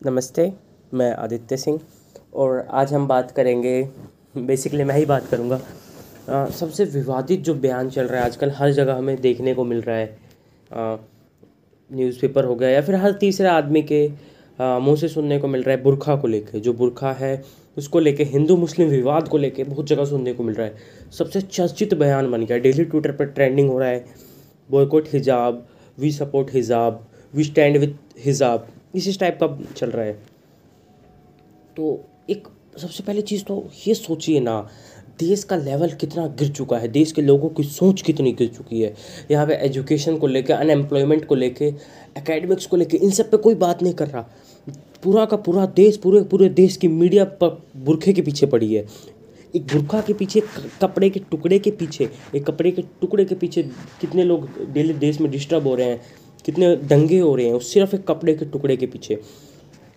[0.00, 0.52] नमस्ते,
[0.92, 1.78] मैं आदित्य सिंह
[2.34, 3.82] और आज हम बात करेंगे
[4.36, 5.58] बेसिकली मैं ही बात करूँगा।
[6.50, 9.96] सबसे विवादित जो बयान चल रहा है आजकल, हर जगह हमें देखने को मिल रहा
[9.96, 10.18] है।
[11.90, 14.06] न्यूज़पेपर हो गया या फिर हर तीसरे आदमी के
[14.58, 17.42] मुँह से सुनने को मिल रहा है बुरखा को लेके। जो बुरखा है,
[17.76, 21.40] उसको लेके, हिंदू मुस्लिम विवाद को लेके बहुत जगह सुनने को मिल रहा है। सबसे
[21.40, 24.04] चर्चित बयान बन गया डेली ट्विटर पर ट्रेंडिंग हो रहा है।
[24.68, 25.66] Boycott hijab
[25.98, 30.12] we support hijab we stand with hijab इस टाइप का चल रहा है।
[31.76, 32.48] तो एक
[32.78, 34.60] सबसे पहले चीज़ तो ये सोचिए ना,
[35.20, 38.80] देश का लेवल कितना गिर चुका है, देश के लोगों की सोच कितनी गिर चुकी
[38.82, 38.94] है।
[39.30, 41.64] यहाँ पे एजुकेशन को लेके अनएम्प्लॉयमेंट को लेके
[42.18, 44.26] एकेडमिक्स को लेके, इन सब पे कोई बात नहीं कर रहा।
[45.02, 48.86] पूरा का पूरा देश, पूरे पूरे देश की मीडिया पर बुरखे के पीछे पड़ी है।
[49.56, 50.42] एक बुरखा के पीछे
[50.82, 53.62] कपड़े के टुकड़े के पीछे, एक कपड़े के टुकड़े के पीछे
[54.00, 56.00] कितने लोग डेली देश में डिस्टर्ब हो रहे हैं।
[56.46, 59.20] कितने दंगे हो रहे हैं। उस सिर्फ़ एक कपड़े के टुकड़े के पीछे।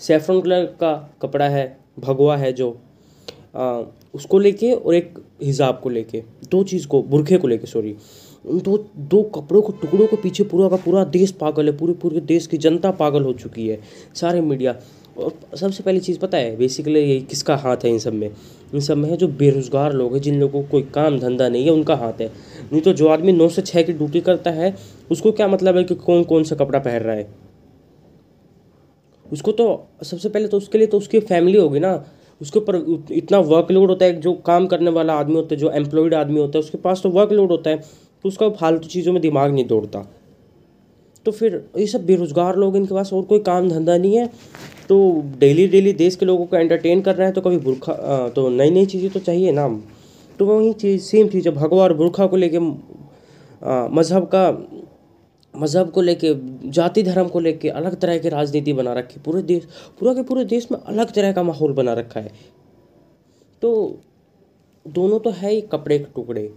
[0.00, 1.66] सेफ्रन कलर का कपड़ा है
[1.98, 2.76] भगवा है जो
[3.56, 3.82] आ,
[4.14, 7.94] उसको लेके और एक हिजाब को लेके दो चीज़ को बुरखे को लेके सॉरी
[8.44, 12.20] दो दो कपड़ों को टुकड़ों के पीछे पूरा का पूरा देश पागल है पूरे पूरे
[12.22, 13.78] देश की जनता पागल हो चुकी है
[14.14, 14.74] सारे मीडिया।
[15.18, 18.30] और सबसे पहली चीज़ पता है बेसिकली ये किसका हाथ है इन सब में?
[18.74, 21.64] इन सब में है जो बेरोज़गार लोग हैं जिन लोगों को कोई काम धंधा नहीं
[21.64, 22.26] है उनका हाथ है।
[22.72, 24.74] नहीं तो जो आदमी नौ से छः की ड्यूटी करता है
[25.10, 27.28] उसको क्या मतलब है कि कौन कौन सा कपड़ा पहन रहा है?
[29.26, 29.66] उसको तो
[30.02, 31.92] सबसे पहले तो उसके लिए तो उसकी फैमिली होगी ना।
[32.40, 32.76] उसके ऊपर
[33.12, 36.58] इतना वर्कलोड होता है जो काम करने वाला आदमी होता है, जो एम्प्लॉयड आदमी होता
[36.58, 40.06] है, उसके पास तो वर्कलोड होता है तो उसका फालतू चीज़ों में दिमाग नहीं दौड़ता।
[41.26, 44.26] तो फिर ये सब बेरोज़गार लोग इनके पास और कोई काम धंधा नहीं है।
[44.88, 44.96] तो
[45.38, 47.92] डेली डेली देश के लोगों को एंटरटेन कर रहे हैं तो कभी बुरखा
[48.28, 49.68] तो नई नई चीज़ें तो चाहिए ना।
[50.38, 52.58] तो वही चीज़ सेम चीज़ है भगवा और बुरखा को लेके
[53.90, 54.50] मज़हब का
[55.56, 56.34] मज़हब को लेके,
[56.70, 59.64] जाति धर्म को लेके अलग तरह की राजनीति बना रखी पूरे देश,
[60.00, 62.32] पूरा के पूरे देश में अलग तरह का माहौल बना रखा है।
[63.62, 64.00] तो
[64.86, 66.52] दोनों तो है ही कपड़े के टुकड़े।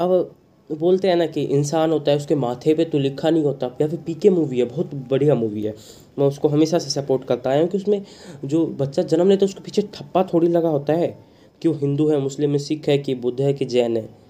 [0.00, 0.34] अब
[0.70, 3.88] बोलते हैं ना कि इंसान होता है, उसके माथे पे तो लिखा नहीं होता, या
[3.88, 5.74] फिर पीके मूवी है, बहुत बढ़िया मूवी है।
[6.18, 8.02] मैं उसको हमेशा से सपोर्ट करता आया हूँ कि उसमें
[8.44, 11.18] जो बच्चा जन्म लेता है, उसके पीछे ठप्पा थोड़ी लगा होता है
[11.62, 14.21] कि वो हिंदू है, मुस्लिम है, सिख है, कि बुद्ध है, कि जैन है।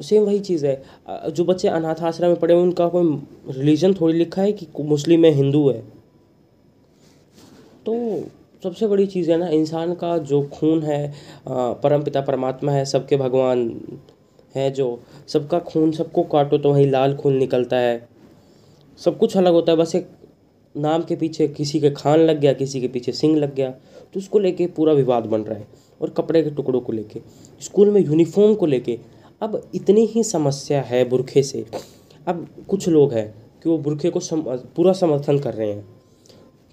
[0.00, 0.82] सेम वही चीज़ है।
[1.28, 3.18] जो बच्चे अनाथ आश्रम में पढ़े हुए उनका कोई
[3.50, 5.80] रिलीजन थोड़ी लिखा है कि मुस्लिम है, हिंदू है?
[7.86, 8.22] तो
[8.62, 11.12] सबसे बड़ी चीज़ है ना, इंसान का जो खून है
[11.48, 13.80] परम पिता परमात्मा है, सबके भगवान
[14.54, 18.08] है जो, सबका खून सबको काटो तो वहीं लाल खून निकलता है।
[18.98, 20.08] सब कुछ अलग होता है, बस एक
[20.74, 24.18] नाम के पीछे किसी के खान लग गया, किसी के पीछे सिंह लग गया तो
[24.20, 25.66] उसको लेके पूरा विवाद बन रहा है।
[26.00, 27.20] और कपड़े के टुकड़ों को लेके,
[27.60, 28.98] स्कूल में यूनिफॉर्म को लेके
[29.40, 31.64] अब इतनी ही समस्या है बुरखे से।
[32.26, 33.28] अब कुछ लोग हैं
[33.62, 34.42] कि वो बुरखे को सम,
[34.76, 35.86] पूरा समर्थन कर रहे हैं।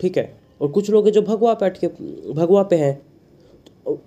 [0.00, 0.32] ठीक है?
[0.60, 1.86] और कुछ लोग हैं जो भगवा बैठ के
[2.32, 3.00] भगवा पे हैं।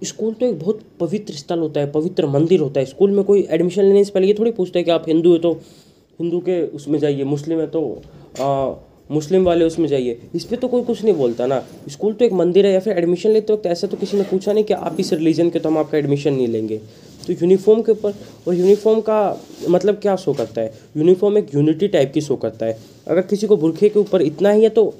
[0.04, 3.48] स्कूल तो एक बहुत पवित्र स्थल होता है पवित्र मंदिर होता है। स्कूल में कोई
[3.52, 5.52] एडमिशन लेने से पहले ये थोड़ी पूछते हैं कि आप हिंदू है तो
[6.20, 7.82] हिंदू के उसमें जाइए मुस्लिम है तो
[8.40, 8.74] आ,
[9.12, 12.34] मुस्लिम वाले उसमें जाइए। इस पर तो कोई कुछ नहीं बोलता ना। स्कूल तो एक
[12.34, 15.00] मंदिर है या फिर एडमिशन लेते वक्त ऐसा तो किसी ने पूछा नहीं कि आप
[15.00, 16.80] इस रिलीजन के तो हम आपका एडमिशन नहीं लेंगे।
[17.28, 18.14] तो यूनिफॉर्म के ऊपर,
[18.48, 20.74] और यूनिफॉर्म का मतलब क्या शो करता है?
[20.98, 22.78] यूनिफॉर्म एक यूनिटी टाइप की शो करता है।
[23.08, 24.94] अगर किसी को बुरखे के ऊपर इतना ही है तो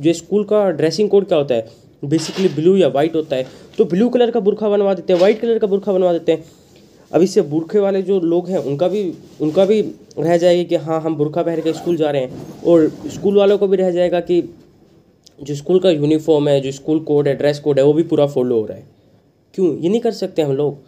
[0.00, 1.66] जो स्कूल का ड्रेसिंग कोड क्या होता है?
[2.04, 3.46] बेसिकली ब्लू या वाइट होता है।
[3.78, 6.44] तो ब्लू कलर का बुरखा बनवा देते हैं वाइट कलर का बुरखा बनवा देते हैं।
[7.12, 9.02] अब इससे बुरखे वाले जो लोग हैं, उनका भी
[9.40, 9.80] उनका भी
[10.18, 13.58] रह जाएगा कि हाँ हम बुरखा पहन के स्कूल जा रहे हैं। और स्कूल वालों
[13.58, 14.42] को भी रह जाएगा कि
[15.42, 18.26] जो स्कूल का यूनिफॉर्म है, जो स्कूल कोड है ड्रेस कोड है, वो भी पूरा
[18.26, 18.86] फॉलो हो रहा है।
[19.54, 19.76] क्यों?
[19.78, 20.78] ये नहीं कर सकते हम लोग।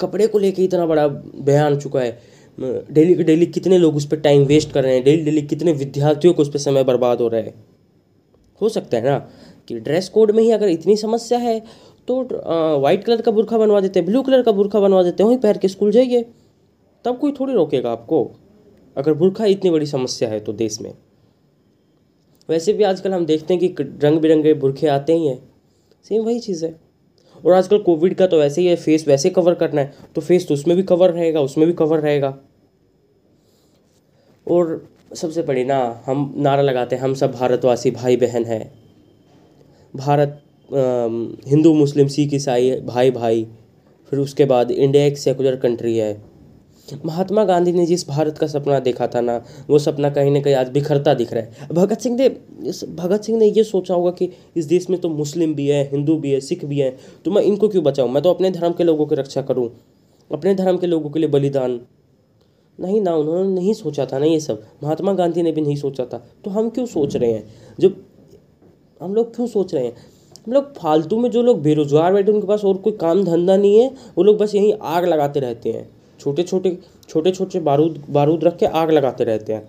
[0.00, 2.18] कपड़े को लेके इतना बड़ा बयान चुका है।
[2.58, 5.04] डेली के डेली कितने लोग उस पर टाइम वेस्ट कर रहे हैं?
[5.04, 7.54] डेली डेली कितने विद्यार्थियों को उस पर समय बर्बाद हो रहा है?
[8.60, 9.18] हो सकता है ना
[9.68, 11.58] कि ड्रेस कोड में ही अगर इतनी समस्या है
[12.08, 12.22] तो
[12.80, 15.38] वाइट कलर का बुरखा बनवा देते हैं ब्लू कलर का बुरखा बनवा देते हैं, वहीं
[15.38, 16.24] पहन के स्कूल जाइए।
[17.04, 18.30] तब कोई थोड़ी रोकेगा आपको।
[18.96, 20.92] अगर बुरखा इतनी बड़ी समस्या है तो देश में।
[22.48, 25.38] वैसे भी आजकल हम देखते हैं कि रंग बिरंगे बुरखे आते ही हैं।
[26.04, 26.74] सेम वही चीज़ है।
[27.44, 30.46] और आजकल कोविड का तो वैसे ही है फेस वैसे कवर करना है तो फेस
[30.48, 32.36] तो उसमें भी कवर रहेगा, उसमें भी कवर रहेगा।
[34.46, 38.72] और सबसे बड़ी ना, हम नारा लगाते हैं, हम सब भारतवासी भाई बहन हैं।
[39.94, 40.40] भारत
[41.48, 43.46] हिंदू, मुस्लिम, सिख, ईसाई भाई भाई
[44.12, 46.31] फिर उसके बाद इंडिया एक सेकुलर कंट्री है।
[47.04, 49.36] महात्मा गांधी ने जिस भारत का सपना देखा था ना,
[49.70, 52.28] वो सपना कहीं ना कहीं आज बिखरता दिख रहा है। भगत सिंह ने
[52.94, 56.16] भगत सिंह ने ये सोचा होगा कि इस देश में तो मुस्लिम भी है, हिंदू
[56.16, 58.10] भी है, सिख भी है तो मैं इनको क्यों बचाऊँ?
[58.10, 59.68] मैं तो अपने धर्म के लोगों की रक्षा करूँ,
[60.30, 61.80] अपने धर्म के लोगों के लिए बलिदान।
[62.78, 66.04] नहीं ना, उन्होंने नहीं सोचा था ना ये सब। महात्मा गांधी ने भी नहीं सोचा
[66.04, 67.44] था। तो हम क्यों सोच रहे हैं?
[67.80, 67.96] जब
[69.00, 69.92] हम लोग क्यों सोच रहे हैं?
[70.46, 73.78] हम लोग फालतू में जो लोग बेरोज़गार बैठे उनके पास और कोई काम धंधा नहीं
[73.78, 75.88] है, वो लोग बस यहीं आग लगाते रहते हैं।
[76.22, 76.76] छोटे छोटे
[77.08, 79.68] छोटे छोटे बारूद बारूद रख के आग लगाते रहते हैं।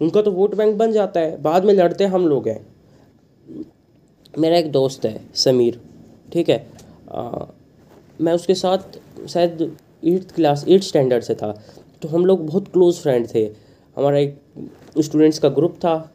[0.00, 2.66] उनका तो वोट बैंक बन जाता है बाद में लड़ते हम लोग हैं।
[4.38, 5.80] मेरा एक दोस्त है समीर
[6.32, 6.66] ठीक है?
[7.12, 7.44] आ,
[8.20, 11.52] मैं उसके साथ शायद एट्थ क्लास एट्थ स्टैंडर्ड से था।
[12.02, 13.44] तो हम लोग बहुत क्लोज़ फ्रेंड थे।
[13.96, 14.38] हमारा एक
[14.98, 16.13] स्टूडेंट्स का ग्रुप था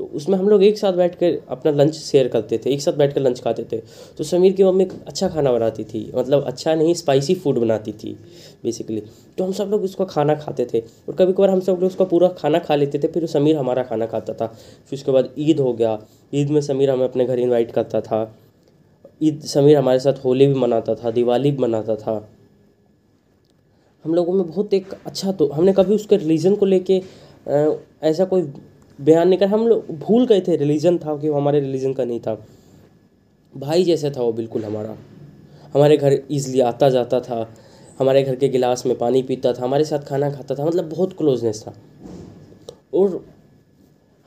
[0.00, 2.92] तो उसमें हम लोग एक साथ बैठ कर अपना लंच शेयर करते थे, एक साथ
[2.92, 3.80] बैठ कर लंच खाते थे।
[4.18, 8.12] तो समीर की मम्मी अच्छा खाना बनाती थी मतलब अच्छा नहीं स्पाइसी फ़ूड बनाती थी
[8.64, 9.02] बेसिकली
[9.38, 12.04] तो हम सब लोग उसका खाना खाते थे, और कभी कभार हम सब लोग उसका
[12.04, 15.60] पूरा खाना खा लेते थे, फिर समीर हमारा खाना खाता था। फिर उसके बाद ईद
[15.60, 15.98] हो गया,
[16.34, 18.22] ईद में समीर हमें अपने घर इन्वाइट करता था।
[19.22, 22.28] ईद समीर हमारे साथ होली भी मनाता था, दिवाली भी मनाता था।
[24.04, 27.02] हम लोगों में बहुत एक अच्छा तो हमने कभी उसके रिलीजन को लेके
[28.02, 28.42] ऐसा कोई
[29.00, 32.04] बयान नहीं कर हम लोग भूल गए थे रिलीजन था कि वो हमारे रिलीजन का
[32.04, 32.34] नहीं था।
[33.54, 34.96] भाई जैसे था वो बिल्कुल हमारा।
[35.74, 37.48] हमारे घर ईज़िली आता जाता था
[37.98, 41.16] हमारे घर के गिलास में पानी पीता था हमारे साथ खाना खाता था मतलब बहुत
[41.18, 41.74] क्लोजनेस था।
[42.94, 43.24] और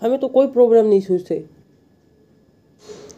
[0.02, 1.44] हमें तो कोई प्रॉब्लम नहीं सोचते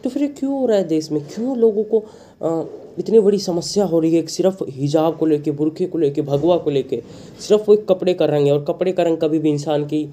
[0.04, 1.20] तो फिर क्यों हो रहा है देश में?
[1.24, 1.98] क्यों लोगों को
[2.42, 2.64] आ,
[2.98, 4.26] इतनी बड़ी समस्या हो रही है?
[4.26, 7.02] सिर्फ़ हिजाब को लेके बुरखे को लेके भगवा को लेके
[7.40, 10.04] सिर्फ़ वो एक कपड़े का रंग है और कपड़े का रंग कभी भी इंसान की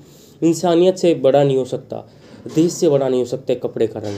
[0.41, 1.97] इंसानियत से बड़ा नहीं हो सकता,
[2.55, 4.17] देश से बड़ा नहीं हो सकता कपड़े का रंग।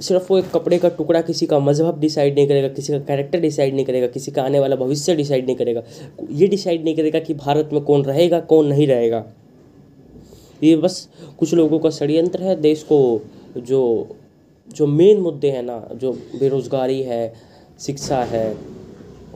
[0.00, 3.40] सिर्फ़ वो एक कपड़े का टुकड़ा किसी का मज़हब डिसाइड नहीं करेगा, किसी का कैरेक्टर
[3.40, 5.82] डिसाइड नहीं करेगा, किसी का आने वाला भविष्य डिसाइड नहीं करेगा।
[6.30, 9.24] ये डिसाइड नहीं करेगा कि भारत में कौन रहेगा, कौन नहीं रहेगा।
[10.62, 13.22] ये बस कुछ लोगों का षड्यंत्र है, देश को
[13.58, 14.16] जो
[14.68, 17.32] जो मेन मुद्दे हैं ना, जो बेरोज़गारी है,
[17.80, 18.56] शिक्षा है,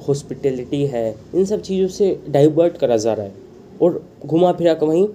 [0.08, 3.45] हॉस्पिटलिटी है, इन सब चीज़ों से डाइवर्ट करा जा रहा है।
[3.82, 5.06] और घुमा फिरा कर वहीं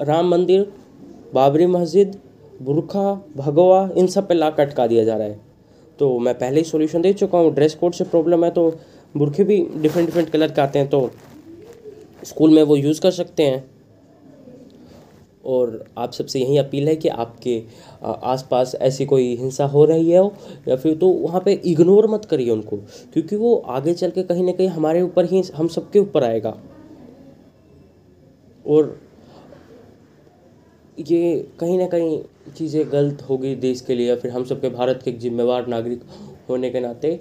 [0.00, 0.72] राम मंदिर,
[1.34, 2.16] बाबरी मस्जिद,
[2.62, 5.40] बुरखा, भगवा, इन सब पे ला कटका दिया जा रहा है।
[5.98, 8.70] तो मैं पहले ही सॉल्यूशन दे चुका हूँ। ड्रेस कोड से प्रॉब्लम है तो
[9.14, 11.10] बुरखे भी डिफरेंट डिफरेंट कलर के आते हैं तो
[12.24, 13.64] स्कूल में वो यूज़ कर सकते हैं।
[15.44, 17.62] और आप सबसे यही अपील है कि आपके
[18.04, 20.32] आसपास ऐसी कोई हिंसा हो रही है हो
[20.68, 22.76] या फिर तो वहाँ पे इग्नोर मत करिए उनको,
[23.12, 26.56] क्योंकि वो आगे चल के कहीं ना कहीं हमारे ऊपर ही, हम सबके ऊपर आएगा।
[28.66, 28.98] और
[30.98, 35.00] ये कहीं ना कहीं चीज़ें गलत होगी देश के लिए या फिर हम सबके भारत
[35.04, 36.02] के एक जिम्मेवार नागरिक
[36.48, 37.14] होने के नाते।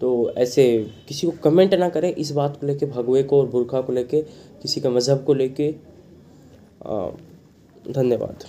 [0.00, 0.64] तो ऐसे
[1.08, 4.22] किसी को कमेंट ना करें इस बात को लेके, भगवे को और बुरखा को लेके,
[4.62, 5.72] किसी के मज़हब को लेके।
[7.92, 8.44] धन्यवाद।